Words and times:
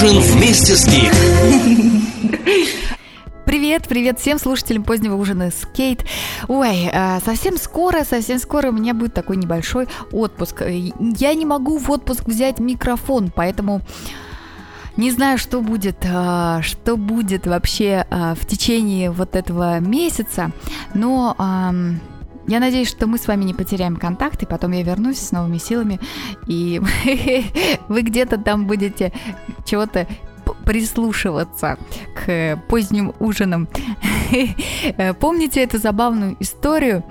Ужин 0.00 0.20
вместе 0.20 0.76
с 0.76 0.86
Гик. 0.86 1.12
Привет, 3.44 3.88
привет 3.88 4.20
всем 4.20 4.38
слушателям 4.38 4.84
позднего 4.84 5.16
ужина 5.16 5.50
с 5.50 5.66
Кейт. 5.74 6.04
Ой, 6.46 6.88
а, 6.92 7.18
совсем 7.18 7.56
скоро, 7.56 8.04
совсем 8.04 8.38
скоро 8.38 8.68
у 8.68 8.72
меня 8.72 8.94
будет 8.94 9.12
такой 9.12 9.36
небольшой 9.36 9.88
отпуск. 10.12 10.62
Я 10.62 11.34
не 11.34 11.44
могу 11.44 11.78
в 11.78 11.90
отпуск 11.90 12.26
взять 12.26 12.60
микрофон, 12.60 13.32
поэтому 13.34 13.80
не 14.96 15.10
знаю, 15.10 15.36
что 15.36 15.60
будет, 15.60 15.96
а, 16.08 16.62
что 16.62 16.96
будет 16.96 17.48
вообще 17.48 18.06
в 18.08 18.46
течение 18.46 19.10
вот 19.10 19.34
этого 19.34 19.80
месяца, 19.80 20.52
но 20.94 21.34
я 22.48 22.60
надеюсь, 22.60 22.88
что 22.88 23.06
мы 23.06 23.18
с 23.18 23.28
вами 23.28 23.44
не 23.44 23.54
потеряем 23.54 23.96
контакт, 23.96 24.42
и 24.42 24.46
потом 24.46 24.72
я 24.72 24.82
вернусь 24.82 25.18
с 25.18 25.32
новыми 25.32 25.58
силами, 25.58 26.00
и 26.46 26.80
вы 27.88 28.02
где-то 28.02 28.38
там 28.38 28.66
будете 28.66 29.12
чего-то 29.66 30.06
прислушиваться 30.64 31.78
к 32.14 32.62
поздним 32.68 33.12
ужинам. 33.20 33.68
Помните 35.20 35.62
эту 35.62 35.78
забавную 35.78 36.36
историю, 36.40 37.04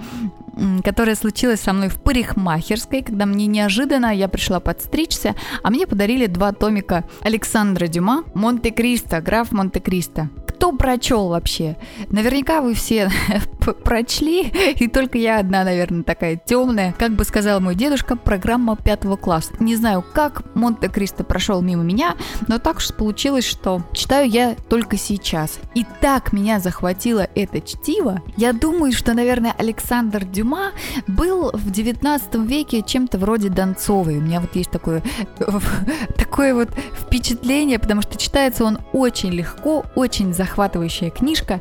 которая 0.83 1.15
случилась 1.15 1.61
со 1.61 1.71
мной 1.71 1.89
в 1.89 2.01
парикмахерской, 2.01 3.03
когда 3.03 3.27
мне 3.27 3.45
неожиданно 3.45 4.13
я 4.15 4.27
пришла 4.27 4.59
подстричься, 4.59 5.35
а 5.61 5.69
мне 5.69 5.85
подарили 5.85 6.25
два 6.25 6.51
томика 6.51 7.03
Александра 7.21 7.87
Дюма 7.87 8.23
«Монте-Кристо», 8.33 9.21
«Граф 9.21 9.51
Монте-Кристо» 9.51 10.29
кто 10.57 10.71
прочел 10.71 11.27
вообще? 11.27 11.77
Наверняка 12.09 12.61
вы 12.61 12.73
все 12.73 13.11
прочли, 13.83 14.41
и 14.79 14.87
только 14.87 15.19
я 15.19 15.37
одна, 15.37 15.63
наверное, 15.63 16.01
такая 16.01 16.35
темная. 16.35 16.95
Как 16.97 17.11
бы 17.11 17.25
сказал 17.25 17.59
мой 17.59 17.75
дедушка, 17.75 18.15
программа 18.15 18.75
пятого 18.75 19.17
класса. 19.17 19.51
Не 19.59 19.75
знаю, 19.75 20.03
как 20.13 20.55
Монте-Кристо 20.55 21.23
прошел 21.23 21.61
мимо 21.61 21.83
меня, 21.83 22.15
но 22.47 22.57
так 22.57 22.77
уж 22.77 22.91
получилось, 22.91 23.45
что 23.45 23.83
читаю 23.93 24.27
я 24.27 24.55
только 24.67 24.97
сейчас. 24.97 25.59
И 25.75 25.85
так 26.01 26.33
меня 26.33 26.59
захватило 26.59 27.27
это 27.35 27.61
чтиво. 27.61 28.23
Я 28.35 28.51
думаю, 28.51 28.93
что, 28.93 29.13
наверное, 29.13 29.53
Александр 29.59 30.25
Дюма 30.25 30.71
был 31.05 31.51
в 31.53 31.69
19 31.69 32.33
веке 32.47 32.81
чем-то 32.81 33.19
вроде 33.19 33.49
Донцовой. 33.49 34.17
У 34.17 34.21
меня 34.21 34.41
вот 34.41 34.55
есть 34.55 34.71
такое, 34.71 35.03
такое 36.17 36.55
вот 36.55 36.69
впечатление, 36.99 37.77
потому 37.77 38.01
что 38.01 38.17
читается 38.17 38.63
он 38.63 38.79
очень 38.91 39.29
легко, 39.29 39.85
очень 39.93 40.33
захватывающе 40.33 40.46
захватывающая 40.47 41.09
книжка. 41.09 41.59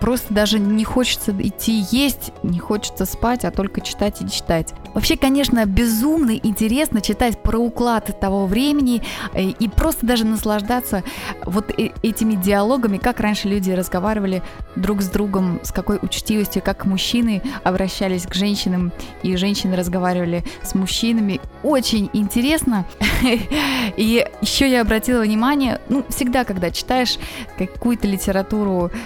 Просто 0.00 0.32
даже 0.32 0.58
не 0.58 0.84
хочется 0.84 1.34
идти 1.38 1.84
есть, 1.90 2.32
не 2.42 2.58
хочется 2.58 3.04
спать, 3.04 3.44
а 3.44 3.50
только 3.50 3.80
читать 3.80 4.22
и 4.22 4.30
читать. 4.30 4.74
Вообще, 4.94 5.16
конечно, 5.16 5.64
безумно 5.66 6.32
интересно 6.36 7.00
читать 7.00 7.42
про 7.42 7.58
уклад 7.58 8.18
того 8.20 8.46
времени 8.46 9.02
э, 9.34 9.42
и 9.42 9.68
просто 9.68 10.06
даже 10.06 10.24
наслаждаться 10.24 11.02
вот 11.44 11.70
э, 11.70 11.90
этими 12.02 12.34
диалогами, 12.34 12.98
как 12.98 13.20
раньше 13.20 13.48
люди 13.48 13.70
разговаривали 13.70 14.42
друг 14.76 15.02
с 15.02 15.08
другом, 15.08 15.60
с 15.62 15.72
какой 15.72 15.98
учтивостью, 16.00 16.62
как 16.62 16.84
мужчины 16.84 17.42
обращались 17.64 18.26
к 18.26 18.34
женщинам, 18.34 18.92
и 19.22 19.36
женщины 19.36 19.76
разговаривали 19.76 20.44
с 20.62 20.74
мужчинами. 20.74 21.40
Очень 21.62 22.08
интересно. 22.12 22.86
И 23.96 24.26
еще 24.40 24.70
я 24.70 24.82
обратила 24.82 25.22
внимание, 25.22 25.80
ну, 25.88 26.04
всегда, 26.08 26.44
когда 26.44 26.70
читаешь 26.70 27.18
какую-то 27.56 28.06
литературу 28.06 28.27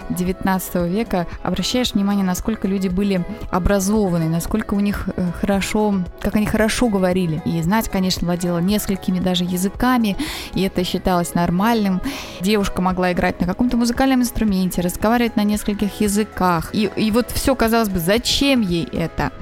19 0.08 0.74
века, 0.88 1.26
обращаешь 1.42 1.92
внимание, 1.92 2.24
насколько 2.24 2.68
люди 2.68 2.88
были 2.88 3.24
образованы, 3.50 4.28
насколько 4.28 4.74
у 4.74 4.80
них 4.80 5.08
э, 5.16 5.30
хорошо, 5.40 5.94
как 6.20 6.36
они 6.36 6.46
хорошо 6.46 6.88
говорили. 6.88 7.42
И 7.44 7.62
знать, 7.62 7.88
конечно, 7.88 8.26
владела 8.26 8.58
несколькими 8.58 9.20
даже 9.20 9.44
языками, 9.44 10.16
и 10.54 10.62
это 10.62 10.84
считалось 10.84 11.34
нормальным. 11.34 12.00
Девушка 12.40 12.82
могла 12.82 13.12
играть 13.12 13.40
на 13.40 13.46
каком-то 13.46 13.76
музыкальном 13.76 14.20
инструменте, 14.20 14.80
разговаривать 14.80 15.36
на 15.36 15.44
нескольких 15.44 16.00
языках. 16.00 16.74
И, 16.74 16.90
и 16.96 17.10
вот 17.10 17.30
все, 17.30 17.54
казалось 17.54 17.88
бы, 17.88 17.98
зачем 17.98 18.60
ей 18.60 18.84
это? 18.84 19.32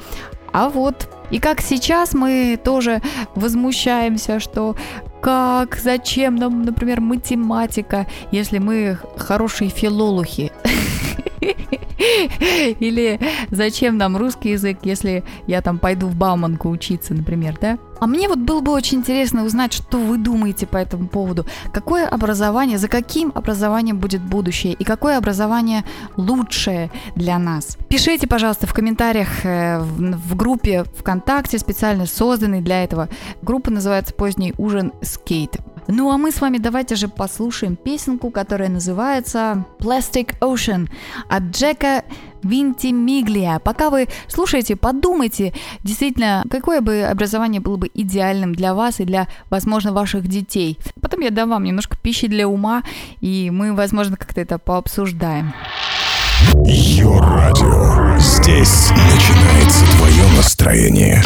А 0.53 0.69
вот 0.69 1.09
и 1.31 1.39
как 1.39 1.61
сейчас 1.61 2.13
мы 2.13 2.59
тоже 2.63 3.01
возмущаемся, 3.35 4.41
что 4.41 4.75
как, 5.21 5.77
зачем 5.77 6.37
нам, 6.37 6.63
например, 6.63 7.01
математика, 7.01 8.07
если 8.31 8.59
мы 8.59 8.99
хорошие 9.17 9.71
филолухи. 9.71 10.53
Или 12.81 13.21
зачем 13.51 13.97
нам 13.99 14.17
русский 14.17 14.51
язык, 14.51 14.79
если 14.83 15.23
я 15.47 15.63
там 15.63 15.79
пойду 15.79 16.07
в 16.07 16.17
Бауманку 16.17 16.71
учиться, 16.71 17.15
например, 17.15 17.57
да? 17.61 17.79
А 18.01 18.07
мне 18.07 18.29
вот 18.29 18.39
было 18.39 18.61
бы 18.61 18.73
очень 18.73 18.99
интересно 18.99 19.45
узнать, 19.45 19.73
что 19.73 19.99
вы 19.99 20.17
думаете 20.17 20.67
по 20.67 20.79
этому 20.79 21.07
поводу. 21.07 21.47
Какое 21.73 22.09
образование, 22.09 22.79
за 22.79 22.89
каким 22.89 23.31
образованием 23.35 23.99
будет 23.99 24.23
будущее 24.23 24.73
и 24.73 24.85
какое 24.85 25.19
образование 25.19 25.85
лучшее 26.17 26.91
для 27.15 27.39
нас? 27.39 27.77
Пишите, 27.89 28.27
пожалуйста, 28.27 28.67
в 28.67 28.73
комментариях 28.73 29.45
э, 29.45 29.81
в, 29.81 30.35
группе 30.35 30.85
ВКонтакте, 30.99 31.59
специально 31.59 32.07
созданной 32.07 32.63
для 32.63 32.83
этого. 32.83 33.09
Группа 33.43 33.71
называется 33.71 34.15
«Поздний 34.15 34.55
ужин 34.57 34.93
с 35.03 35.19
Кейт». 35.19 35.59
Ну 35.87 36.11
а 36.11 36.19
мы 36.19 36.31
с 36.31 36.41
вами 36.41 36.59
давайте 36.59 36.95
же 36.95 37.09
послушаем 37.09 37.77
песенку, 37.77 38.31
которая 38.31 38.69
называется 38.69 39.65
Plastic 39.81 40.39
Ocean 40.41 40.89
от 41.29 41.43
Джека 41.51 42.05
Винти 42.43 42.89
Миглия. 42.89 43.59
Пока 43.59 43.91
вы 43.91 44.09
слушаете, 44.29 44.77
подумайте, 44.77 45.53
действительно, 45.83 46.45
какое 46.51 46.81
бы 46.81 47.03
образование 47.03 47.61
было 47.61 47.77
бы 47.77 47.91
идеальным 47.93 48.55
для 48.55 48.75
вас 48.75 49.01
и 49.01 49.05
для, 49.05 49.29
возможно, 49.51 49.93
ваших 49.93 50.27
детей. 50.29 50.79
Потом 51.01 51.21
я 51.21 51.31
дам 51.31 51.51
вам 51.51 51.65
немножко 51.65 51.97
пищи 52.01 52.29
для 52.29 52.49
ума, 52.49 52.83
и 53.21 53.51
мы, 53.51 53.75
возможно, 53.75 54.17
как-то 54.17 54.41
это 54.41 54.59
пообсуждаем. 54.59 55.53
Йо-радио. 56.65 58.19
Здесь 58.19 58.91
начинается 58.91 59.85
твое 59.97 60.25
настроение. 60.37 61.23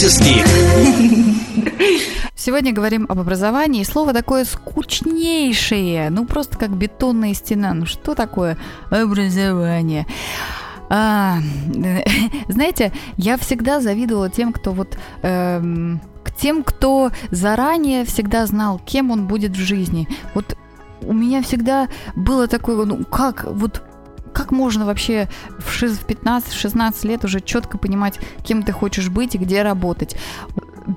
Гик. 0.00 0.46
Сегодня 2.34 2.72
говорим 2.72 3.04
об 3.10 3.20
образовании. 3.20 3.84
Слово 3.84 4.14
такое 4.14 4.46
скучнейшее. 4.46 6.08
Ну, 6.08 6.24
просто 6.24 6.56
как 6.56 6.70
бетонная 6.70 7.34
стена. 7.34 7.74
Ну, 7.74 7.84
что 7.84 8.14
такое 8.14 8.56
образование? 8.88 10.06
А, 10.88 11.36
знаете, 12.48 12.94
я 13.18 13.36
всегда 13.36 13.82
завидовала 13.82 14.30
тем, 14.30 14.54
кто 14.54 14.72
вот 14.72 14.96
эм, 15.20 16.00
к 16.24 16.34
тем, 16.34 16.64
кто 16.64 17.10
заранее 17.30 18.06
всегда 18.06 18.46
знал, 18.46 18.80
кем 18.82 19.10
он 19.10 19.26
будет 19.26 19.52
в 19.52 19.60
жизни. 19.60 20.08
Вот 20.32 20.56
у 21.02 21.12
меня 21.12 21.42
всегда 21.42 21.88
было 22.16 22.48
такое, 22.48 22.86
ну 22.86 23.04
как, 23.04 23.44
вот 23.44 23.82
как 24.50 24.58
можно 24.58 24.84
вообще 24.84 25.28
в 25.60 25.82
15-16 25.82 27.06
лет 27.06 27.24
уже 27.24 27.40
четко 27.40 27.78
понимать, 27.78 28.18
кем 28.44 28.64
ты 28.64 28.72
хочешь 28.72 29.08
быть 29.08 29.36
и 29.36 29.38
где 29.38 29.62
работать? 29.62 30.16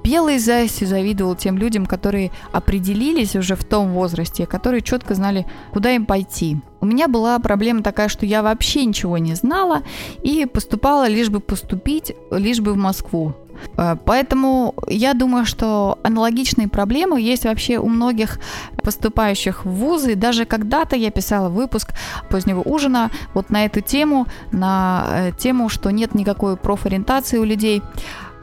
Белый 0.03 0.39
завистью 0.39 0.87
завидовал 0.87 1.35
тем 1.35 1.57
людям, 1.57 1.85
которые 1.85 2.31
определились 2.51 3.35
уже 3.35 3.55
в 3.55 3.63
том 3.63 3.91
возрасте, 3.93 4.45
которые 4.45 4.81
четко 4.81 5.15
знали, 5.15 5.45
куда 5.71 5.91
им 5.91 6.05
пойти. 6.05 6.57
У 6.81 6.85
меня 6.85 7.07
была 7.07 7.39
проблема 7.39 7.81
такая, 7.81 8.09
что 8.09 8.25
я 8.25 8.43
вообще 8.43 8.85
ничего 8.85 9.17
не 9.17 9.35
знала 9.35 9.83
и 10.21 10.45
поступала 10.45 11.07
лишь 11.07 11.29
бы 11.29 11.39
поступить, 11.39 12.13
лишь 12.31 12.59
бы 12.59 12.73
в 12.73 12.77
Москву. 12.77 13.33
Э, 13.77 13.95
поэтому 14.05 14.75
я 14.87 15.13
думаю, 15.13 15.45
что 15.45 15.99
аналогичные 16.03 16.67
проблемы 16.67 17.21
есть 17.21 17.45
вообще 17.45 17.77
у 17.77 17.87
многих 17.87 18.39
поступающих 18.83 19.65
в 19.65 19.69
вузы. 19.69 20.15
Даже 20.15 20.45
когда-то 20.45 20.95
я 20.95 21.11
писала 21.11 21.49
выпуск 21.49 21.93
позднего 22.29 22.61
ужина 22.61 23.11
вот 23.33 23.49
на 23.49 23.65
эту 23.65 23.81
тему, 23.81 24.27
на 24.51 25.05
э, 25.07 25.31
тему, 25.37 25.69
что 25.69 25.91
нет 25.91 26.15
никакой 26.15 26.57
профориентации 26.57 27.37
у 27.37 27.43
людей. 27.43 27.81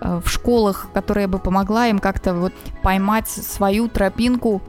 Э, 0.00 0.20
в 0.24 0.30
школах, 0.30 0.88
которая 0.94 1.28
бы 1.28 1.38
помогла 1.38 1.88
им 1.88 1.98
как-то 1.98 2.34
вот 2.34 2.52
поймать 2.82 3.28
свою 3.28 3.88
тропинку 3.88 4.62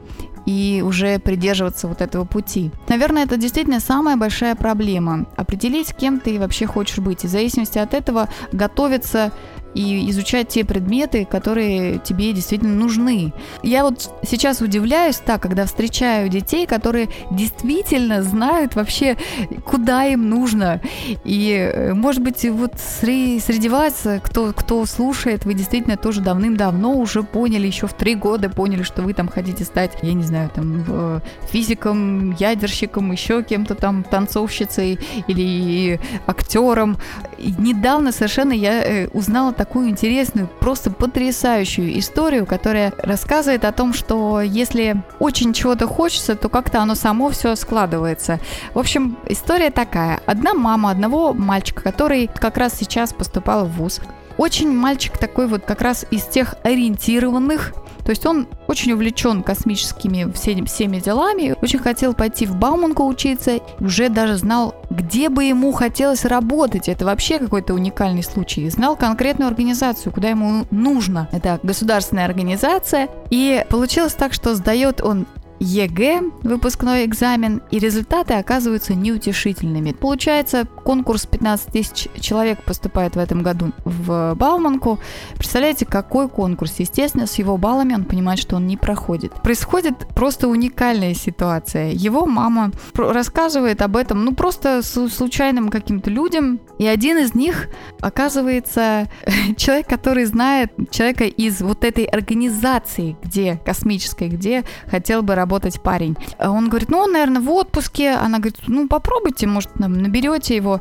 и 0.44 0.82
уже 0.84 1.18
придерживаться 1.18 1.88
вот 1.88 2.00
этого 2.00 2.24
пути. 2.24 2.70
Наверное, 2.88 3.24
это 3.24 3.36
действительно 3.36 3.80
самая 3.80 4.16
большая 4.16 4.54
проблема. 4.56 5.26
Определить, 5.36 5.94
кем 5.94 6.20
ты 6.20 6.38
вообще 6.38 6.66
хочешь 6.66 6.98
быть. 6.98 7.24
И 7.24 7.28
в 7.28 7.30
зависимости 7.30 7.78
от 7.78 7.94
этого 7.94 8.28
готовиться 8.52 9.32
и 9.74 10.10
изучать 10.10 10.48
те 10.48 10.64
предметы, 10.64 11.24
которые 11.24 11.98
тебе 11.98 12.32
действительно 12.32 12.74
нужны. 12.74 13.32
Я 13.62 13.84
вот 13.84 14.10
сейчас 14.26 14.60
удивляюсь 14.60 15.16
так, 15.16 15.42
когда 15.42 15.66
встречаю 15.66 16.28
детей, 16.28 16.66
которые 16.66 17.08
действительно 17.30 18.22
знают 18.22 18.74
вообще, 18.74 19.16
куда 19.64 20.04
им 20.04 20.28
нужно. 20.28 20.80
И, 21.24 21.50
э, 21.52 21.94
может 21.94 22.22
быть, 22.22 22.44
вот 22.48 22.74
среди, 22.78 23.68
вас, 23.68 24.06
кто, 24.22 24.52
кто 24.52 24.84
слушает, 24.86 25.44
вы 25.44 25.54
действительно 25.54 25.96
тоже 25.96 26.20
давным-давно 26.20 26.94
уже 26.94 27.22
поняли, 27.22 27.66
еще 27.66 27.86
в 27.86 27.94
три 27.94 28.14
года 28.14 28.50
поняли, 28.50 28.82
что 28.82 29.02
вы 29.02 29.14
там 29.14 29.28
хотите 29.28 29.64
стать, 29.64 29.92
я 30.02 30.12
не 30.12 30.24
знаю, 30.24 30.50
там, 30.54 30.84
э, 30.86 31.20
физиком, 31.50 32.32
ядерщиком, 32.32 33.12
еще 33.12 33.42
кем-то 33.42 33.74
там, 33.74 34.04
танцовщицей 34.04 34.98
или 35.26 36.00
актером. 36.26 36.98
И 37.38 37.52
недавно 37.58 38.12
совершенно 38.12 38.52
я 38.52 38.82
э, 38.82 39.08
узнала 39.08 39.52
такую 39.62 39.90
интересную, 39.90 40.48
просто 40.48 40.90
потрясающую 40.90 41.96
историю, 41.96 42.46
которая 42.46 42.92
рассказывает 42.98 43.64
о 43.64 43.70
том, 43.70 43.94
что 43.94 44.40
если 44.40 44.96
очень 45.20 45.52
чего-то 45.52 45.86
хочется, 45.86 46.34
то 46.34 46.48
как-то 46.48 46.80
оно 46.80 46.96
само 46.96 47.30
все 47.30 47.54
складывается. 47.54 48.40
В 48.74 48.80
общем, 48.80 49.16
история 49.28 49.70
такая. 49.70 50.20
Одна 50.26 50.52
мама 50.52 50.90
одного 50.90 51.32
мальчика, 51.32 51.80
который 51.80 52.26
как 52.26 52.56
раз 52.56 52.72
сейчас 52.76 53.12
поступал 53.12 53.66
в 53.66 53.76
ВУЗ, 53.76 54.00
очень 54.36 54.76
мальчик 54.76 55.16
такой 55.16 55.46
вот 55.46 55.64
как 55.64 55.80
раз 55.80 56.06
из 56.10 56.24
тех 56.24 56.56
ориентированных, 56.64 57.72
то 58.04 58.10
есть 58.10 58.26
он 58.26 58.48
очень 58.66 58.92
увлечен 58.92 59.42
космическими 59.42 60.30
всеми, 60.32 60.64
всеми 60.64 60.98
делами, 60.98 61.54
очень 61.62 61.78
хотел 61.78 62.14
пойти 62.14 62.46
в 62.46 62.56
Бауманку 62.56 63.06
учиться, 63.06 63.60
уже 63.80 64.08
даже 64.08 64.36
знал, 64.36 64.74
где 64.90 65.28
бы 65.28 65.44
ему 65.44 65.72
хотелось 65.72 66.24
работать. 66.24 66.88
Это 66.88 67.04
вообще 67.04 67.38
какой-то 67.38 67.74
уникальный 67.74 68.22
случай. 68.22 68.68
Знал 68.70 68.96
конкретную 68.96 69.48
организацию, 69.48 70.12
куда 70.12 70.28
ему 70.30 70.66
нужно. 70.70 71.28
Это 71.32 71.60
государственная 71.62 72.24
организация. 72.24 73.08
И 73.30 73.64
получилось 73.68 74.14
так, 74.14 74.32
что 74.32 74.54
сдает 74.54 75.00
он 75.00 75.26
ЕГЭ, 75.62 76.22
выпускной 76.42 77.04
экзамен, 77.04 77.62
и 77.70 77.78
результаты 77.78 78.34
оказываются 78.34 78.94
неутешительными. 78.94 79.92
Получается, 79.92 80.66
конкурс 80.82 81.26
15 81.26 81.72
тысяч 81.72 82.08
человек 82.20 82.62
поступает 82.62 83.16
в 83.16 83.18
этом 83.18 83.42
году 83.42 83.72
в 83.84 84.34
Бауманку. 84.34 84.98
Представляете, 85.36 85.86
какой 85.86 86.28
конкурс? 86.28 86.74
Естественно, 86.78 87.26
с 87.26 87.34
его 87.36 87.56
баллами 87.56 87.94
он 87.94 88.04
понимает, 88.04 88.38
что 88.38 88.56
он 88.56 88.66
не 88.66 88.76
проходит. 88.76 89.32
Происходит 89.42 90.06
просто 90.14 90.48
уникальная 90.48 91.14
ситуация. 91.14 91.90
Его 91.90 92.26
мама 92.26 92.72
рассказывает 92.94 93.82
об 93.82 93.96
этом, 93.96 94.24
ну, 94.24 94.34
просто 94.34 94.82
случайным 94.82 95.68
каким-то 95.68 96.10
людям, 96.10 96.60
и 96.78 96.86
один 96.86 97.18
из 97.18 97.34
них 97.34 97.68
оказывается 98.00 99.08
человек, 99.56 99.86
который 99.88 100.24
знает 100.24 100.72
человека 100.90 101.24
из 101.24 101.60
вот 101.60 101.84
этой 101.84 102.04
организации, 102.04 103.16
где 103.22 103.60
космической, 103.64 104.28
где 104.28 104.64
хотел 104.86 105.22
бы 105.22 105.34
работать 105.34 105.80
парень. 105.80 106.16
Он 106.38 106.68
говорит, 106.68 106.90
ну, 106.90 106.98
он, 106.98 107.12
наверное, 107.12 107.40
в 107.40 107.50
отпуске. 107.50 108.10
Она 108.10 108.38
говорит, 108.38 108.58
ну, 108.66 108.88
попробуйте, 108.88 109.46
может, 109.46 109.78
наберете 109.78 110.56
его. 110.56 110.71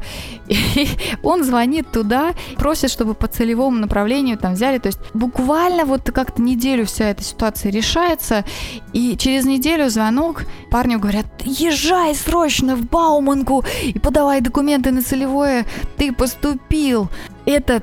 И 0.47 0.87
он 1.23 1.43
звонит 1.43 1.91
туда, 1.91 2.33
просит, 2.57 2.91
чтобы 2.91 3.13
по 3.13 3.27
целевому 3.27 3.77
направлению 3.77 4.37
там 4.37 4.53
взяли. 4.53 4.77
То 4.77 4.87
есть 4.87 4.99
буквально 5.13 5.85
вот 5.85 6.09
как-то 6.11 6.41
неделю 6.41 6.85
вся 6.85 7.09
эта 7.09 7.23
ситуация 7.23 7.71
решается. 7.71 8.45
И 8.93 9.17
через 9.17 9.45
неделю 9.45 9.89
звонок, 9.89 10.43
парню 10.69 10.99
говорят, 10.99 11.25
езжай 11.43 12.15
срочно 12.15 12.75
в 12.75 12.83
Бауманку 12.83 13.63
и 13.83 13.97
подавай 13.99 14.41
документы 14.41 14.91
на 14.91 15.01
целевое. 15.01 15.65
Ты 15.97 16.13
поступил. 16.13 17.09
Это 17.45 17.81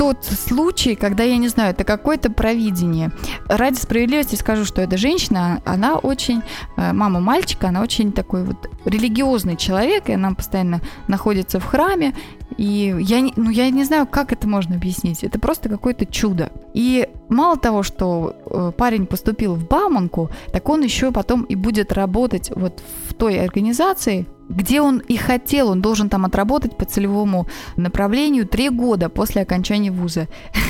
тот 0.00 0.24
случай, 0.24 0.94
когда, 0.94 1.24
я 1.24 1.36
не 1.36 1.48
знаю, 1.48 1.72
это 1.72 1.84
какое-то 1.84 2.30
провидение. 2.30 3.12
Ради 3.48 3.76
справедливости 3.76 4.34
скажу, 4.34 4.64
что 4.64 4.80
эта 4.80 4.96
женщина, 4.96 5.60
она 5.66 5.96
очень, 5.96 6.40
э, 6.78 6.94
мама 6.94 7.20
мальчика, 7.20 7.68
она 7.68 7.82
очень 7.82 8.10
такой 8.10 8.44
вот 8.44 8.70
религиозный 8.86 9.56
человек, 9.58 10.08
и 10.08 10.14
она 10.14 10.32
постоянно 10.32 10.80
находится 11.06 11.60
в 11.60 11.66
храме, 11.66 12.14
и 12.56 12.96
я 12.98 13.20
ну, 13.36 13.50
я 13.50 13.68
не 13.68 13.84
знаю, 13.84 14.06
как 14.06 14.32
это 14.32 14.48
можно 14.48 14.76
объяснить. 14.76 15.22
Это 15.22 15.38
просто 15.38 15.68
какое-то 15.68 16.06
чудо. 16.06 16.50
И 16.72 17.06
мало 17.28 17.58
того, 17.58 17.82
что 17.82 18.36
э, 18.46 18.72
парень 18.74 19.04
поступил 19.04 19.54
в 19.54 19.68
Бауманку, 19.68 20.30
так 20.50 20.66
он 20.70 20.80
еще 20.80 21.12
потом 21.12 21.42
и 21.42 21.54
будет 21.56 21.92
работать 21.92 22.50
вот 22.56 22.82
в 23.06 23.12
той 23.12 23.38
организации, 23.38 24.26
где 24.50 24.80
он 24.80 24.98
и 24.98 25.16
хотел, 25.16 25.68
он 25.68 25.80
должен 25.80 26.08
там 26.08 26.26
отработать 26.26 26.76
по 26.76 26.84
целевому 26.84 27.46
направлению 27.76 28.46
три 28.46 28.68
года 28.68 29.08
после 29.08 29.42
окончания 29.42 29.90
вуза. 29.90 30.26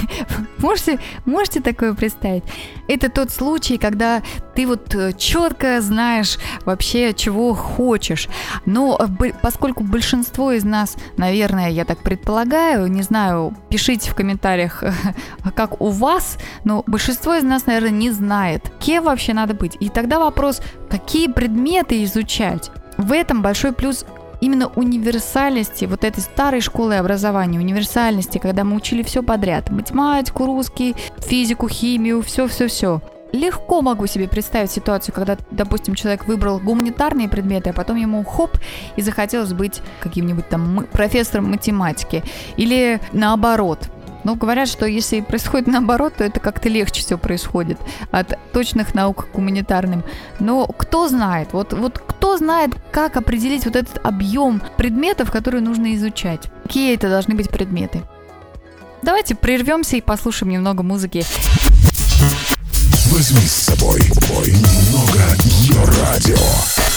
можете, 0.58 0.98
можете 1.24 1.60
такое 1.60 1.94
представить? 1.94 2.44
Это 2.88 3.08
тот 3.08 3.30
случай, 3.30 3.78
когда 3.78 4.22
ты 4.54 4.66
вот 4.66 4.94
э, 4.94 5.12
четко 5.14 5.80
знаешь 5.80 6.38
вообще, 6.66 7.14
чего 7.14 7.54
хочешь. 7.54 8.28
Но 8.66 8.98
э, 8.98 9.32
поскольку 9.40 9.82
большинство 9.82 10.52
из 10.52 10.64
нас, 10.64 10.96
наверное, 11.16 11.70
я 11.70 11.84
так 11.84 11.98
предполагаю, 11.98 12.86
не 12.88 13.02
знаю, 13.02 13.56
пишите 13.70 14.10
в 14.10 14.14
комментариях, 14.14 14.84
как 15.54 15.80
у 15.80 15.88
вас, 15.88 16.36
но 16.64 16.84
большинство 16.86 17.34
из 17.34 17.42
нас, 17.42 17.66
наверное, 17.66 17.90
не 17.90 18.10
знает, 18.10 18.70
кем 18.78 19.04
вообще 19.04 19.32
надо 19.32 19.54
быть. 19.54 19.76
И 19.80 19.88
тогда 19.88 20.18
вопрос, 20.18 20.60
какие 20.90 21.28
предметы 21.28 22.04
изучать? 22.04 22.70
В 23.00 23.12
этом 23.12 23.40
большой 23.40 23.72
плюс 23.72 24.04
именно 24.42 24.66
универсальности 24.68 25.86
вот 25.86 26.04
этой 26.04 26.20
старой 26.20 26.60
школы 26.60 26.96
образования, 26.96 27.58
универсальности, 27.58 28.36
когда 28.36 28.62
мы 28.62 28.76
учили 28.76 29.02
все 29.02 29.22
подряд, 29.22 29.70
математику, 29.70 30.44
русский, 30.44 30.94
физику, 31.16 31.66
химию, 31.66 32.20
все-все-все. 32.20 33.00
Легко 33.32 33.80
могу 33.80 34.06
себе 34.06 34.28
представить 34.28 34.70
ситуацию, 34.70 35.14
когда, 35.14 35.38
допустим, 35.50 35.94
человек 35.94 36.26
выбрал 36.26 36.58
гуманитарные 36.58 37.28
предметы, 37.28 37.70
а 37.70 37.72
потом 37.72 37.96
ему 37.96 38.22
хоп, 38.22 38.58
и 38.96 39.02
захотелось 39.02 39.54
быть 39.54 39.80
каким-нибудь 40.00 40.50
там 40.50 40.86
профессором 40.92 41.50
математики. 41.50 42.22
Или 42.58 43.00
наоборот, 43.12 43.88
но 44.24 44.34
говорят, 44.34 44.68
что 44.68 44.86
если 44.86 45.20
происходит 45.20 45.66
наоборот, 45.66 46.14
то 46.16 46.24
это 46.24 46.40
как-то 46.40 46.68
легче 46.68 47.02
все 47.02 47.18
происходит 47.18 47.78
от 48.10 48.38
точных 48.52 48.94
наук 48.94 49.28
к 49.28 49.34
гуманитарным. 49.34 50.04
Но 50.38 50.66
кто 50.66 51.08
знает, 51.08 51.52
вот, 51.52 51.72
вот 51.72 51.98
кто 51.98 52.36
знает, 52.36 52.72
как 52.90 53.16
определить 53.16 53.64
вот 53.64 53.76
этот 53.76 54.04
объем 54.04 54.62
предметов, 54.76 55.30
которые 55.30 55.62
нужно 55.62 55.94
изучать? 55.94 56.50
Какие 56.64 56.94
это 56.94 57.08
должны 57.08 57.34
быть 57.34 57.50
предметы? 57.50 58.02
Давайте 59.02 59.34
прервемся 59.34 59.96
и 59.96 60.00
послушаем 60.00 60.52
немного 60.52 60.82
музыки. 60.82 61.24
Возьми 63.10 63.46
с 63.46 63.52
собой 63.52 64.00
немного 64.46 65.36
радио. 66.02 66.89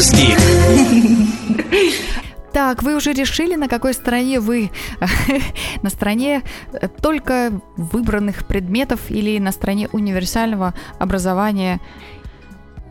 Гик. 0.00 0.38
Так, 2.52 2.82
вы 2.82 2.96
уже 2.96 3.12
решили, 3.12 3.54
на 3.54 3.68
какой 3.68 3.92
стороне 3.92 4.40
вы? 4.40 4.70
на 5.82 5.90
стороне 5.90 6.42
э, 6.72 6.88
только 6.88 7.52
выбранных 7.76 8.46
предметов 8.46 9.10
или 9.10 9.38
на 9.38 9.52
стороне 9.52 9.88
универсального 9.92 10.74
образования? 10.98 11.80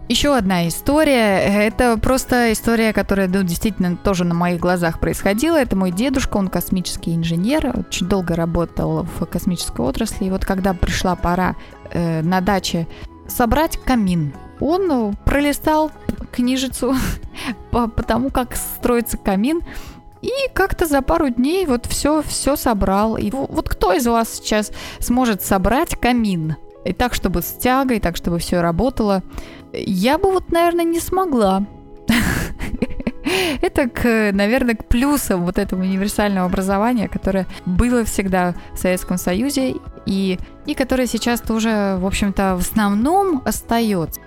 Еще 0.07 0.35
одна 0.35 0.67
история. 0.67 1.39
Это 1.39 1.97
просто 1.97 2.53
история, 2.53 2.93
которая 2.93 3.27
ну, 3.27 3.41
действительно 3.43 3.97
тоже 3.97 4.23
на 4.23 4.35
моих 4.35 4.59
глазах 4.59 4.99
происходила. 4.99 5.57
Это 5.57 5.75
мой 5.75 5.91
дедушка, 5.91 6.37
он 6.37 6.47
космический 6.47 7.15
инженер, 7.15 7.73
очень 7.75 8.07
долго 8.07 8.35
работал 8.35 9.03
в 9.03 9.25
космической 9.25 9.81
отрасли. 9.81 10.25
И 10.25 10.29
вот 10.29 10.45
когда 10.45 10.73
пришла 10.73 11.15
пора 11.15 11.55
э, 11.91 12.21
на 12.21 12.39
даче 12.39 12.87
собрать 13.29 13.77
камин, 13.77 14.33
он 14.59 14.91
э, 14.91 15.13
пролистал 15.25 15.91
книжицу 16.31 16.95
по, 17.71 17.87
по 17.87 18.03
тому, 18.03 18.29
как 18.29 18.55
строится 18.55 19.17
камин, 19.17 19.61
и 20.21 20.31
как-то 20.53 20.85
за 20.85 21.01
пару 21.01 21.29
дней 21.29 21.65
вот 21.65 21.85
все, 21.85 22.21
все 22.21 22.55
собрал. 22.55 23.15
И 23.17 23.31
во- 23.31 23.47
вот 23.47 23.69
кто 23.69 23.93
из 23.93 24.05
вас 24.05 24.33
сейчас 24.33 24.71
сможет 24.99 25.41
собрать 25.41 25.95
камин? 25.95 26.55
И 26.85 26.93
так, 26.93 27.13
чтобы 27.13 27.41
с 27.41 27.53
тягой, 27.53 27.99
так, 27.99 28.15
чтобы 28.17 28.39
все 28.39 28.61
работало. 28.61 29.23
Я 29.73 30.17
бы 30.17 30.31
вот, 30.31 30.51
наверное, 30.51 30.85
не 30.85 30.99
смогла. 30.99 31.65
Это, 33.61 33.87
к, 33.89 34.31
наверное, 34.33 34.75
к 34.75 34.85
плюсам 34.85 35.45
вот 35.45 35.57
этого 35.57 35.81
универсального 35.81 36.47
образования, 36.47 37.07
которое 37.07 37.45
было 37.65 38.03
всегда 38.03 38.55
в 38.73 38.77
Советском 38.77 39.17
Союзе 39.17 39.75
и, 40.05 40.39
и 40.69 40.75
которое 40.75 41.07
сейчас 41.07 41.41
тоже, 41.41 41.97
в 41.99 42.05
общем-то, 42.05 42.55
в 42.55 42.59
основном 42.59 43.41
остается. 43.43 44.21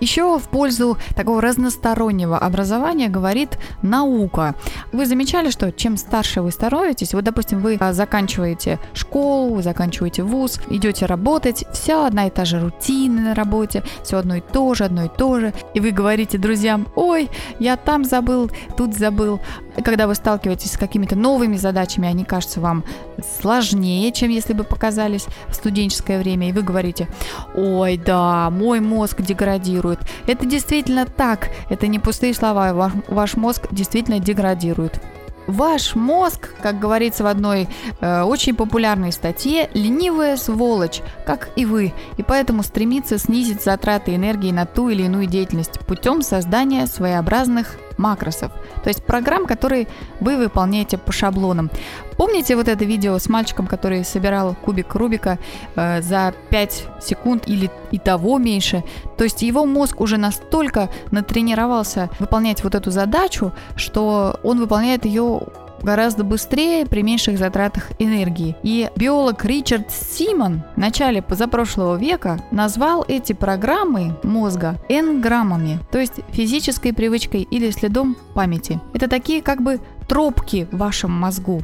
Еще 0.00 0.38
в 0.38 0.48
пользу 0.48 0.96
такого 1.16 1.40
разностороннего 1.40 2.38
образования 2.38 3.08
говорит 3.08 3.58
наука. 3.82 4.54
Вы 4.92 5.06
замечали, 5.06 5.50
что 5.50 5.72
чем 5.72 5.96
старше 5.96 6.40
вы 6.40 6.50
становитесь, 6.50 7.14
вот, 7.14 7.24
допустим, 7.24 7.60
вы 7.60 7.76
а, 7.80 7.92
заканчиваете 7.92 8.78
школу, 8.94 9.54
вы 9.54 9.62
заканчиваете 9.62 10.22
вуз, 10.22 10.60
идете 10.70 11.06
работать, 11.06 11.64
вся 11.72 12.06
одна 12.06 12.26
и 12.26 12.30
та 12.30 12.44
же 12.44 12.60
рутина 12.60 13.22
на 13.22 13.34
работе, 13.34 13.82
все 14.04 14.18
одно 14.18 14.36
и 14.36 14.40
то 14.40 14.74
же, 14.74 14.84
одно 14.84 15.06
и 15.06 15.08
то 15.08 15.40
же, 15.40 15.52
и 15.74 15.80
вы 15.80 15.90
говорите 15.90 16.38
друзьям, 16.38 16.86
ой, 16.94 17.28
я 17.58 17.76
там 17.76 18.04
забыл, 18.04 18.50
тут 18.76 18.94
забыл. 18.94 19.40
Когда 19.84 20.06
вы 20.06 20.14
сталкиваетесь 20.14 20.72
с 20.72 20.78
какими-то 20.78 21.16
новыми 21.16 21.56
задачами, 21.56 22.08
они 22.08 22.24
кажутся 22.24 22.60
вам 22.60 22.84
сложнее, 23.40 24.10
чем 24.12 24.30
если 24.30 24.52
бы 24.52 24.64
показались 24.64 25.26
в 25.48 25.54
студенческое 25.54 26.18
время, 26.18 26.48
и 26.48 26.52
вы 26.52 26.62
говорите, 26.62 27.08
ой, 27.54 27.96
да, 27.96 28.50
мой 28.50 28.80
мозг 28.80 29.22
деградирует. 29.22 29.87
Это 30.26 30.46
действительно 30.46 31.06
так, 31.06 31.48
это 31.70 31.86
не 31.86 31.98
пустые 31.98 32.34
слова, 32.34 32.72
ваш, 32.72 32.92
ваш 33.08 33.36
мозг 33.36 33.68
действительно 33.70 34.18
деградирует. 34.18 35.00
Ваш 35.46 35.94
мозг, 35.94 36.50
как 36.60 36.78
говорится 36.78 37.24
в 37.24 37.26
одной 37.26 37.68
э, 38.00 38.22
очень 38.22 38.54
популярной 38.54 39.12
статье, 39.12 39.70
ленивая 39.72 40.36
сволочь, 40.36 41.00
как 41.24 41.48
и 41.56 41.64
вы, 41.64 41.94
и 42.18 42.22
поэтому 42.22 42.62
стремится 42.62 43.16
снизить 43.16 43.62
затраты 43.62 44.14
энергии 44.14 44.52
на 44.52 44.66
ту 44.66 44.90
или 44.90 45.04
иную 45.04 45.24
деятельность 45.24 45.80
путем 45.86 46.20
создания 46.20 46.86
своеобразных 46.86 47.78
макросов, 47.98 48.52
то 48.82 48.88
есть 48.88 49.04
программ, 49.04 49.46
которые 49.46 49.86
вы 50.20 50.36
выполняете 50.36 50.98
по 50.98 51.12
шаблонам. 51.12 51.70
Помните 52.16 52.56
вот 52.56 52.66
это 52.66 52.84
видео 52.84 53.18
с 53.18 53.28
мальчиком, 53.28 53.66
который 53.66 54.04
собирал 54.04 54.54
кубик 54.54 54.94
Рубика 54.94 55.38
э, 55.76 56.02
за 56.02 56.34
5 56.50 56.86
секунд 57.00 57.44
или 57.46 57.70
и 57.92 57.98
того 57.98 58.38
меньше? 58.38 58.82
То 59.16 59.24
есть 59.24 59.42
его 59.42 59.64
мозг 59.66 60.00
уже 60.00 60.16
настолько 60.16 60.88
натренировался 61.12 62.10
выполнять 62.18 62.64
вот 62.64 62.74
эту 62.74 62.90
задачу, 62.90 63.52
что 63.76 64.40
он 64.42 64.58
выполняет 64.58 65.04
ее 65.04 65.42
гораздо 65.82 66.24
быстрее 66.24 66.86
при 66.86 67.02
меньших 67.02 67.38
затратах 67.38 67.90
энергии. 67.98 68.56
И 68.62 68.90
биолог 68.96 69.44
Ричард 69.44 69.90
Симон 69.90 70.62
в 70.74 70.78
начале 70.78 71.22
позапрошлого 71.22 71.96
века 71.96 72.38
назвал 72.50 73.04
эти 73.06 73.32
программы 73.32 74.16
мозга 74.22 74.76
энграммами, 74.88 75.78
то 75.90 75.98
есть 75.98 76.20
физической 76.30 76.92
привычкой 76.92 77.42
или 77.42 77.70
следом 77.70 78.16
памяти. 78.34 78.80
Это 78.94 79.08
такие 79.08 79.42
как 79.42 79.62
бы 79.62 79.80
тропки 80.08 80.66
в 80.72 80.78
вашем 80.78 81.12
мозгу. 81.12 81.62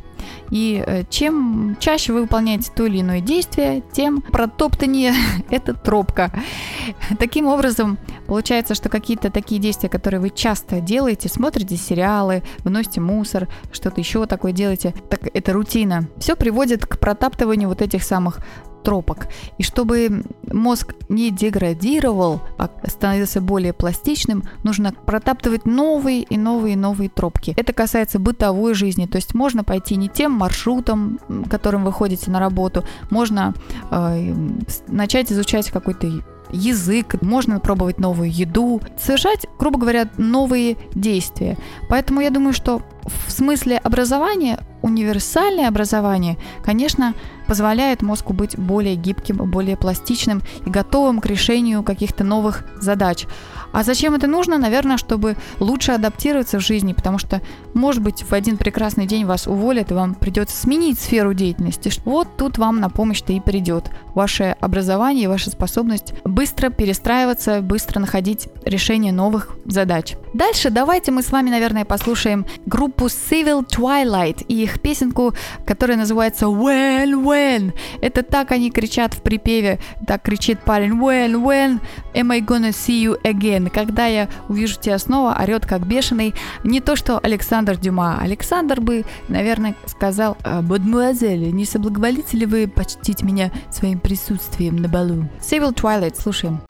И 0.51 0.83
э, 0.87 1.05
чем 1.11 1.77
чаще 1.81 2.13
вы 2.13 2.23
выполняете 2.23 2.71
то 2.75 2.87
или 2.87 3.01
иное 3.01 3.21
действие, 3.21 3.83
тем 3.93 4.21
протоптаннее 4.21 5.15
эта 5.51 5.75
тропка. 5.75 6.31
Таким 7.19 7.47
образом, 7.47 7.99
получается, 8.27 8.75
что 8.75 8.89
какие-то 8.89 9.31
такие 9.31 9.61
действия, 9.61 9.89
которые 9.89 10.21
вы 10.21 10.31
часто 10.31 10.81
делаете, 10.81 11.29
смотрите 11.29 11.77
сериалы, 11.77 12.43
выносите 12.63 13.01
мусор, 13.01 13.49
что-то 13.73 14.01
еще 14.01 14.27
такое 14.27 14.53
делаете, 14.53 14.95
так 15.11 15.29
это 15.33 15.53
рутина. 15.53 16.09
Все 16.19 16.37
приводит 16.37 16.87
к 16.87 16.99
протаптыванию 16.99 17.69
вот 17.69 17.83
этих 17.83 18.03
самых 18.05 18.41
тропок. 18.85 19.27
И 19.59 19.63
чтобы 19.63 20.25
мозг 20.53 20.95
не 21.09 21.31
деградировал, 21.31 22.41
а 22.59 22.71
становился 22.87 23.41
более 23.41 23.73
пластичным, 23.73 24.45
нужно 24.63 24.93
протаптывать 24.93 25.65
новые 25.65 26.23
и 26.23 26.37
новые 26.37 26.75
и 26.75 26.77
новые 26.77 27.09
тропки. 27.09 27.55
Это 27.57 27.73
касается 27.73 28.19
бытовой 28.19 28.75
жизни, 28.75 29.07
то 29.07 29.17
есть 29.17 29.35
можно 29.35 29.65
пойти 29.65 29.97
не 29.97 30.09
тем 30.09 30.33
маршрутом, 30.33 31.19
которым 31.51 31.85
вы 31.85 31.93
ходите 31.93 32.31
на 32.31 32.39
работу, 32.39 32.85
можно 33.11 33.55
э, 33.91 34.35
начать 34.87 35.33
изучать 35.33 35.71
какой-то 35.71 36.23
язык, 36.51 37.21
можно 37.23 37.59
пробовать 37.59 37.99
новую 37.99 38.31
еду, 38.31 38.81
совершать, 38.99 39.47
грубо 39.59 39.79
говоря, 39.79 40.09
новые 40.19 40.77
действия. 40.95 41.57
Поэтому 41.89 42.21
я 42.21 42.31
думаю, 42.31 42.53
что 42.53 42.83
в 43.03 43.31
смысле 43.31 43.79
образования 43.79 44.61
универсальное 44.85 45.67
образование, 45.67 46.37
конечно, 46.63 47.15
позволяет 47.47 48.03
мозгу 48.03 48.33
быть 48.35 48.59
более 48.59 48.97
гибким, 48.97 49.37
более 49.37 49.77
пластичным 49.77 50.43
и 50.65 50.71
готовым 50.71 51.21
к 51.21 51.27
решению 51.27 51.83
каких-то 51.83 52.23
новых 52.23 52.65
задач. 52.81 53.27
А 53.73 53.83
зачем 53.83 54.15
это 54.15 54.27
нужно? 54.27 54.57
Наверное, 54.57 54.99
чтобы 54.99 55.37
лучше 55.59 55.93
адаптироваться 55.93 56.59
в 56.59 56.63
жизни, 56.63 56.93
потому 56.93 57.19
что, 57.19 57.41
может 57.73 58.03
быть, 58.03 58.23
в 58.23 58.33
один 58.33 58.57
прекрасный 58.57 59.07
день 59.07 59.25
вас 59.25 59.47
уволят, 59.47 59.91
и 59.91 59.95
вам 59.95 60.15
придется 60.15 60.57
сменить 60.57 61.01
сферу 61.01 61.35
деятельности. 61.35 61.91
Вот 62.05 62.29
тут 62.37 62.59
вам 62.59 62.81
на 62.81 62.89
помощь-то 62.89 63.33
и 63.33 63.41
придет 63.41 63.91
ваше 64.15 64.55
образование 64.61 65.25
и 65.25 65.29
ваша 65.29 65.51
способность 65.51 66.15
быстро 66.25 66.71
перестраиваться, 66.71 67.63
быстро 67.63 68.01
находить 68.01 68.49
решение 68.65 69.13
новых 69.13 69.57
задач. 69.65 70.15
Дальше 70.35 70.71
давайте 70.71 71.11
мы 71.11 71.23
с 71.23 71.33
вами, 71.33 71.51
наверное, 71.51 71.85
послушаем 71.85 72.47
группу 72.67 73.07
Civil 73.07 73.67
Twilight 73.67 74.45
и 74.47 74.63
их 74.63 74.74
песенку, 74.81 75.35
которая 75.67 75.97
называется 75.97 76.47
When, 76.47 77.23
When. 77.25 77.73
Это 78.01 78.23
так 78.23 78.53
они 78.53 78.71
кричат 78.71 79.15
в 79.15 79.23
припеве, 79.23 79.79
так 80.07 80.23
кричит 80.23 80.61
парень 80.61 80.93
When, 80.93 81.43
When 81.43 81.81
am 82.15 82.33
I 82.33 82.41
gonna 82.41 82.71
see 82.71 83.03
you 83.03 83.21
again? 83.23 83.71
Когда 83.71 84.07
я 84.07 84.29
увижу 84.49 84.79
тебя 84.81 84.99
снова, 84.99 85.37
орет 85.41 85.67
как 85.67 85.87
бешеный. 85.87 86.35
Не 86.65 86.81
то, 86.81 86.97
что 86.97 87.19
Александр 87.23 87.77
Дюма. 87.77 88.19
Александр 88.21 88.81
бы, 88.81 89.05
наверное, 89.29 89.75
сказал, 89.87 90.37
«Мадемуазель, 90.45 91.53
не 91.53 91.65
соблаговолите 91.65 92.37
ли 92.37 92.47
вы 92.47 92.69
почтить 92.69 93.23
меня 93.23 93.51
своим 93.71 93.99
присутствием 93.99 94.77
на 94.77 94.89
балу?» 94.89 95.29
Civil 95.41 95.75
Twilight, 95.75 96.21
слушаем. 96.21 96.61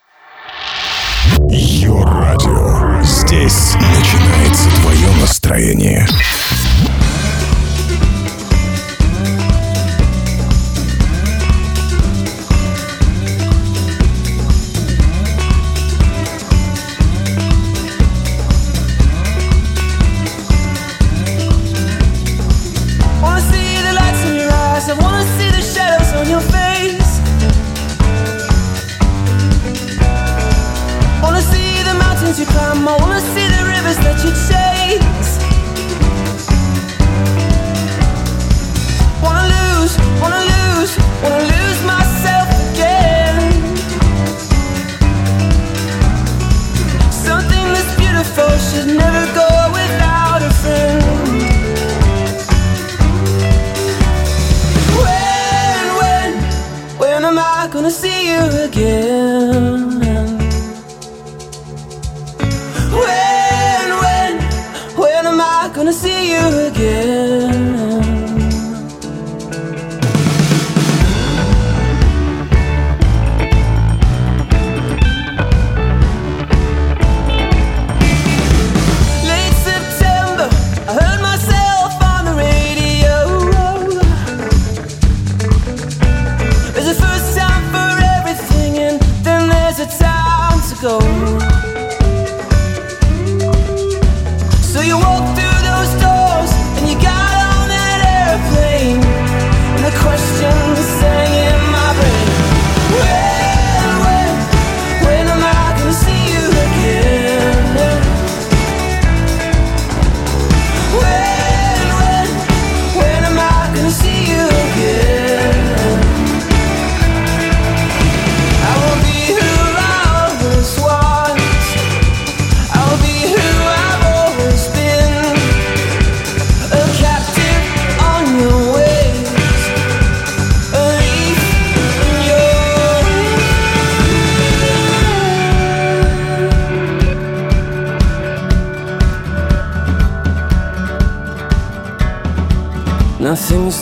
Йо-радио. 1.50 3.02
Здесь 3.02 3.74
начинается 3.74 4.68
твое 4.80 5.08
настроение. 5.20 6.06
Gonna 57.74 57.90
see 57.90 58.30
you 58.30 58.38
again? 58.62 60.00
When, 63.00 63.88
when, 64.02 64.32
when 64.96 65.26
am 65.26 65.40
I 65.40 65.72
gonna 65.74 65.92
see 65.92 66.30
you 66.30 66.68
again? 66.68 67.53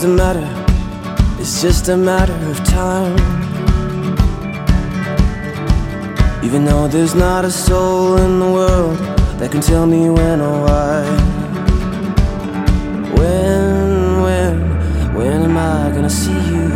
Matter, 0.02 0.48
it's 1.40 1.62
just 1.62 1.88
a 1.88 1.96
matter 1.96 2.34
of 2.50 2.56
time. 2.64 3.16
Even 6.42 6.64
though 6.64 6.88
there's 6.88 7.14
not 7.14 7.44
a 7.44 7.50
soul 7.52 8.16
in 8.16 8.40
the 8.40 8.50
world 8.50 8.98
that 9.38 9.52
can 9.52 9.60
tell 9.60 9.86
me 9.86 10.10
when 10.10 10.40
or 10.40 10.60
why. 10.64 11.04
When, 13.16 14.22
when, 14.22 15.14
when 15.14 15.42
am 15.42 15.56
I 15.56 15.92
gonna 15.94 16.10
see 16.10 16.32
you 16.32 16.71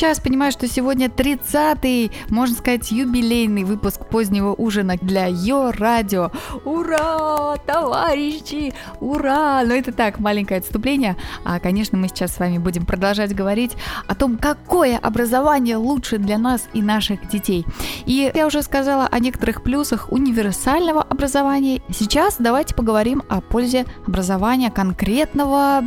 сейчас 0.00 0.18
понимаю, 0.18 0.50
что 0.50 0.66
сегодня 0.66 1.08
30-й, 1.08 2.10
можно 2.30 2.56
сказать, 2.56 2.90
юбилейный 2.90 3.64
выпуск 3.64 4.06
позднего 4.06 4.54
ужина 4.54 4.96
для 4.96 5.26
Йо 5.26 5.72
Радио. 5.72 6.30
Ура, 6.64 7.58
товарищи, 7.66 8.72
ура! 9.00 9.62
Но 9.62 9.74
это 9.74 9.92
так, 9.92 10.18
маленькое 10.18 10.60
отступление. 10.60 11.18
А, 11.44 11.60
конечно, 11.60 11.98
мы 11.98 12.08
сейчас 12.08 12.34
с 12.34 12.38
вами 12.38 12.56
будем 12.56 12.86
продолжать 12.86 13.34
говорить 13.34 13.72
о 14.06 14.14
том, 14.14 14.38
какое 14.38 14.96
образование 14.96 15.76
лучше 15.76 16.16
для 16.16 16.38
нас 16.38 16.66
и 16.72 16.80
наших 16.80 17.28
детей. 17.28 17.66
И 18.06 18.32
я 18.34 18.46
уже 18.46 18.62
сказала 18.62 19.06
о 19.06 19.18
некоторых 19.18 19.62
плюсах 19.62 20.10
универсального 20.10 21.02
образования. 21.02 21.82
Сейчас 21.92 22.36
давайте 22.38 22.74
поговорим 22.74 23.22
о 23.28 23.42
пользе 23.42 23.84
образования 24.06 24.70
конкретного, 24.70 25.84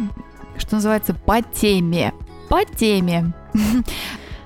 что 0.60 0.76
называется, 0.76 1.15
по 1.15 1.41
теме. 1.41 2.13
По 2.47 2.63
теме. 2.63 3.34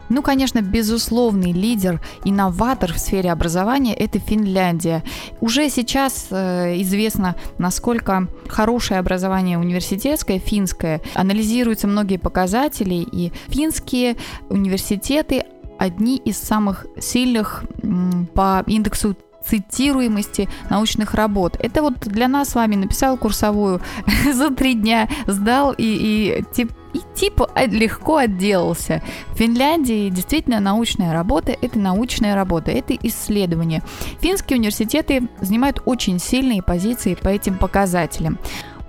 Ну, 0.09 0.21
конечно, 0.21 0.61
безусловный 0.61 1.51
лидер, 1.51 1.99
инноватор 2.23 2.93
в 2.93 2.97
сфере 2.97 3.29
образования– 3.29 3.93
это 3.95 4.19
Финляндия. 4.19 5.03
Уже 5.41 5.69
сейчас 5.69 6.27
э, 6.31 6.81
известно, 6.81 7.35
насколько 7.57 8.27
хорошее 8.47 9.01
образование 9.01 9.57
университетское, 9.57 10.39
финское. 10.39 11.01
Анализируются 11.13 11.87
многие 11.87 12.17
показатели, 12.17 12.95
и 12.95 13.33
финские 13.49 14.15
университеты 14.49 15.43
одни 15.77 16.17
из 16.17 16.37
самых 16.37 16.85
сильных 16.99 17.65
м, 17.83 18.27
по 18.33 18.63
индексу 18.65 19.15
цитируемости 19.45 20.49
научных 20.69 21.13
работ. 21.13 21.57
Это 21.59 21.81
вот 21.81 21.99
для 21.99 22.27
нас 22.27 22.49
с 22.49 22.55
вами 22.55 22.75
написал 22.75 23.17
курсовую 23.17 23.81
за 24.33 24.49
три 24.51 24.73
дня, 24.73 25.09
сдал 25.25 25.73
и, 25.77 25.83
и, 25.83 26.43
тип- 26.53 26.73
и 26.86 26.86
типа 27.17 27.49
легко 27.67 28.17
отделался. 28.17 29.01
В 29.29 29.37
Финляндии 29.37 30.09
действительно 30.09 30.59
научная 30.59 31.13
работа– 31.13 31.55
это 31.61 31.79
научная 31.79 32.35
работа, 32.35 32.71
это 32.71 32.93
исследование. 32.93 33.81
Финские 34.21 34.59
университеты 34.59 35.27
занимают 35.41 35.81
очень 35.85 36.19
сильные 36.19 36.61
позиции 36.61 37.15
по 37.15 37.29
этим 37.29 37.57
показателям. 37.57 38.37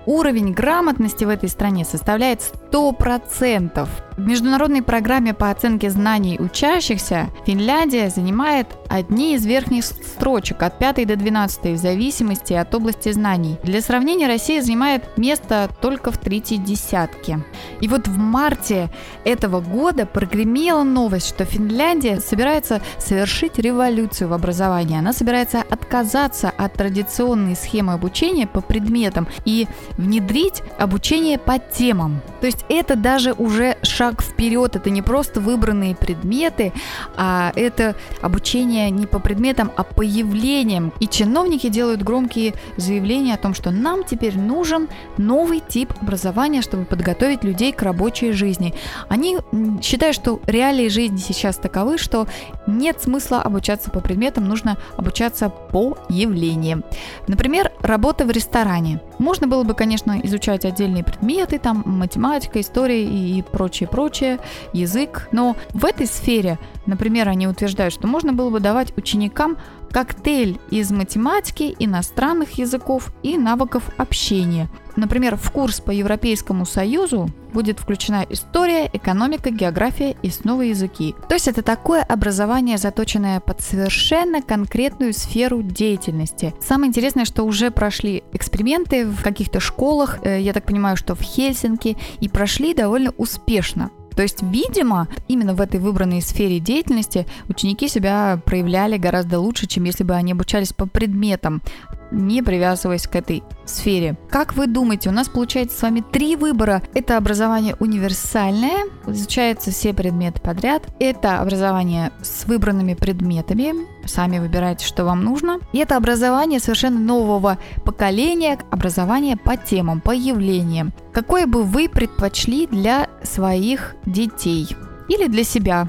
Уровень 0.08 0.54
грамотности 0.54 1.24
в 1.24 1.28
этой 1.28 1.50
стране 1.50 1.84
составляет 1.84 2.40
100%. 2.72 3.86
В 4.16 4.20
международной 4.26 4.82
программе 4.82 5.34
по 5.34 5.50
оценке 5.50 5.90
знаний 5.90 6.38
учащихся 6.40 7.28
Финляндия 7.46 8.08
занимает 8.08 8.66
одни 8.88 9.34
из 9.34 9.44
верхних 9.44 9.84
строчек 9.84 10.62
от 10.62 10.78
5 10.78 11.06
до 11.06 11.14
12 11.14 11.66
в 11.66 11.76
зависимости 11.76 12.54
от 12.54 12.74
области 12.74 13.12
знаний. 13.12 13.58
Для 13.62 13.82
сравнения, 13.82 14.26
Россия 14.26 14.62
занимает 14.62 15.16
место 15.18 15.68
только 15.82 16.10
в 16.10 16.16
третьей 16.16 16.56
десятке. 16.56 17.44
И 17.80 17.86
вот 17.86 18.08
в 18.08 18.16
марте 18.16 18.88
этого 19.24 19.60
года 19.60 20.06
прогремела 20.06 20.84
новость, 20.84 21.28
что 21.28 21.44
Финляндия 21.44 22.18
собирается 22.18 22.80
совершить 22.98 23.58
революцию 23.58 24.30
в 24.30 24.32
образовании. 24.32 24.98
Она 24.98 25.12
собирается 25.12 25.60
отказаться 25.60 26.48
от 26.48 26.72
традиционной 26.72 27.54
схемы 27.54 27.92
обучения 27.92 28.46
по 28.46 28.62
предметам 28.62 29.28
и 29.44 29.68
внедрить 29.98 30.62
обучение 30.78 31.38
по 31.38 31.58
темам. 31.58 32.22
То 32.40 32.46
есть 32.46 32.64
это 32.68 32.96
даже 32.96 33.32
уже 33.32 33.76
шаг 33.82 34.22
вперед, 34.22 34.76
это 34.76 34.88
не 34.90 35.02
просто 35.02 35.40
выбранные 35.40 35.94
предметы, 35.94 36.72
а 37.16 37.52
это 37.56 37.96
обучение 38.22 38.90
не 38.90 39.06
по 39.06 39.18
предметам, 39.18 39.70
а 39.76 39.82
по 39.82 40.02
явлениям. 40.02 40.92
И 41.00 41.08
чиновники 41.08 41.68
делают 41.68 42.02
громкие 42.02 42.54
заявления 42.76 43.34
о 43.34 43.38
том, 43.38 43.54
что 43.54 43.70
нам 43.70 44.04
теперь 44.04 44.38
нужен 44.38 44.88
новый 45.18 45.60
тип 45.60 45.92
образования, 46.00 46.62
чтобы 46.62 46.84
подготовить 46.84 47.42
людей 47.42 47.72
к 47.72 47.82
рабочей 47.82 48.32
жизни. 48.32 48.74
Они 49.08 49.38
считают, 49.82 50.14
что 50.14 50.40
реалии 50.46 50.88
жизни 50.88 51.16
сейчас 51.16 51.56
таковы, 51.56 51.98
что 51.98 52.28
нет 52.68 53.02
смысла 53.02 53.42
обучаться 53.42 53.90
по 53.90 54.00
предметам, 54.00 54.46
нужно 54.46 54.78
обучаться 54.96 55.48
по 55.48 55.98
явлениям. 56.08 56.84
Например, 57.26 57.72
работа 57.82 58.24
в 58.24 58.30
ресторане. 58.30 59.00
Можно 59.18 59.46
было 59.46 59.64
бы, 59.64 59.74
конечно, 59.74 60.20
изучать 60.22 60.64
отдельные 60.64 61.04
предметы, 61.04 61.58
там 61.58 61.82
математика, 61.84 62.60
история 62.60 63.04
и 63.04 63.42
прочее-прочее, 63.42 64.38
язык, 64.72 65.28
но 65.32 65.56
в 65.70 65.84
этой 65.84 66.06
сфере, 66.06 66.58
например, 66.86 67.28
они 67.28 67.46
утверждают, 67.48 67.92
что 67.92 68.06
можно 68.06 68.32
было 68.32 68.50
бы 68.50 68.60
давать 68.60 68.96
ученикам 68.96 69.58
коктейль 69.90 70.58
из 70.70 70.90
математики, 70.90 71.74
иностранных 71.78 72.58
языков 72.58 73.12
и 73.22 73.38
навыков 73.38 73.90
общения. 73.96 74.68
Например, 74.96 75.36
в 75.36 75.52
курс 75.52 75.80
по 75.80 75.92
Европейскому 75.92 76.66
Союзу 76.66 77.30
будет 77.52 77.78
включена 77.78 78.26
история, 78.28 78.90
экономика, 78.92 79.50
география 79.50 80.16
и 80.22 80.30
снова 80.30 80.62
языки. 80.62 81.14
То 81.28 81.34
есть 81.34 81.46
это 81.46 81.62
такое 81.62 82.02
образование, 82.02 82.78
заточенное 82.78 83.38
под 83.38 83.60
совершенно 83.60 84.42
конкретную 84.42 85.12
сферу 85.12 85.62
деятельности. 85.62 86.52
Самое 86.60 86.88
интересное, 86.88 87.24
что 87.24 87.44
уже 87.44 87.70
прошли 87.70 88.24
эксперименты 88.32 89.06
в 89.06 89.22
каких-то 89.22 89.60
школах, 89.60 90.18
э, 90.24 90.40
я 90.40 90.52
так 90.52 90.64
понимаю, 90.64 90.96
что 90.96 91.14
в 91.14 91.22
Хельсинки, 91.22 91.96
и 92.20 92.28
прошли 92.28 92.74
довольно 92.74 93.12
успешно. 93.16 93.90
То 94.14 94.22
есть, 94.22 94.42
видимо, 94.42 95.08
именно 95.28 95.54
в 95.54 95.60
этой 95.60 95.80
выбранной 95.80 96.20
сфере 96.20 96.58
деятельности 96.58 97.26
ученики 97.48 97.88
себя 97.88 98.40
проявляли 98.44 98.96
гораздо 98.96 99.38
лучше, 99.38 99.66
чем 99.66 99.84
если 99.84 100.04
бы 100.04 100.14
они 100.14 100.32
обучались 100.32 100.72
по 100.72 100.86
предметам, 100.86 101.62
не 102.10 102.42
привязываясь 102.42 103.06
к 103.06 103.16
этой 103.16 103.42
сфере. 103.64 104.16
Как 104.30 104.54
вы 104.54 104.66
думаете, 104.66 105.10
у 105.10 105.12
нас 105.12 105.28
получается 105.28 105.78
с 105.78 105.82
вами 105.82 106.02
три 106.12 106.36
выбора. 106.36 106.82
Это 106.94 107.16
образование 107.16 107.76
универсальное, 107.80 108.86
изучаются 109.06 109.70
все 109.70 109.92
предметы 109.92 110.40
подряд. 110.40 110.86
Это 110.98 111.40
образование 111.40 112.12
с 112.22 112.46
выбранными 112.46 112.94
предметами, 112.94 113.74
сами 114.06 114.38
выбирайте, 114.38 114.86
что 114.86 115.04
вам 115.04 115.22
нужно. 115.22 115.58
И 115.72 115.78
это 115.78 115.96
образование 115.96 116.60
совершенно 116.60 116.98
нового 116.98 117.58
поколения, 117.84 118.58
образование 118.70 119.36
по 119.36 119.56
темам, 119.56 120.00
по 120.00 120.12
явлениям. 120.12 120.92
Какое 121.12 121.46
бы 121.46 121.62
вы 121.62 121.88
предпочли 121.88 122.66
для 122.66 123.08
своих 123.22 123.96
детей? 124.06 124.68
Или 125.08 125.26
для 125.26 125.42
себя, 125.44 125.88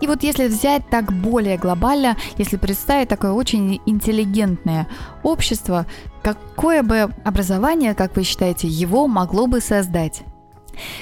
и 0.00 0.06
вот 0.06 0.22
если 0.22 0.46
взять 0.46 0.88
так 0.88 1.12
более 1.12 1.58
глобально, 1.58 2.16
если 2.36 2.56
представить 2.56 3.08
такое 3.08 3.32
очень 3.32 3.80
интеллигентное 3.86 4.86
общество, 5.22 5.86
какое 6.22 6.82
бы 6.82 7.10
образование, 7.24 7.94
как 7.94 8.16
вы 8.16 8.22
считаете, 8.22 8.68
его 8.68 9.06
могло 9.08 9.46
бы 9.46 9.60
создать? 9.60 10.22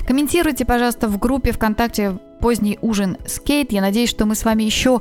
Комментируйте, 0.06 0.64
пожалуйста, 0.64 1.08
в 1.08 1.18
группе 1.18 1.52
ВКонтакте 1.52 2.18
«Поздний 2.40 2.78
ужин 2.80 3.18
с 3.26 3.38
Кейт». 3.40 3.72
Я 3.72 3.82
надеюсь, 3.82 4.10
что 4.10 4.24
мы 4.24 4.34
с 4.34 4.44
вами 4.44 4.62
еще 4.62 5.00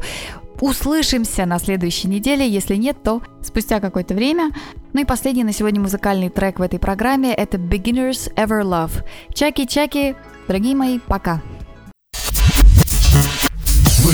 услышимся 0.62 1.46
на 1.46 1.60
следующей 1.60 2.08
неделе. 2.08 2.48
Если 2.48 2.76
нет, 2.76 3.02
то 3.04 3.22
спустя 3.42 3.80
какое-то 3.80 4.14
время. 4.14 4.52
Ну 4.94 5.02
и 5.02 5.06
последний 5.06 5.44
на 5.44 5.54
сегодня 5.54 5.82
музыкальный 5.82 6.30
трек 6.30 6.60
в 6.60 6.62
этой 6.62 6.80
программе– 6.80 7.34
это 7.36 7.58
«Beginners 7.58 8.34
Ever 8.36 8.64
Love». 8.64 9.04
Чаки-чаки, 9.34 10.16
дорогие 10.48 10.76
мои, 10.76 11.00
пока! 11.00 11.42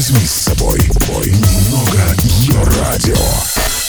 Возьми 0.02 0.26
с 0.26 0.32
собой. 0.32 0.80
Бой. 1.08 1.28
Немного 1.28 2.16
ее 2.24 2.64
радио. 2.80 3.81